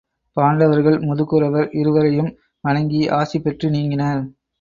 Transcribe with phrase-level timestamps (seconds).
[0.37, 2.31] பாண்டவர்கள் முதுகுரவர் இருவரையும்
[2.63, 4.23] வணங்கி ஆசி பெற்று நீங்கினர்.